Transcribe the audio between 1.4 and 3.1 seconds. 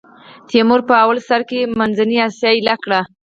کې منځنۍ اسیا ایل کړه.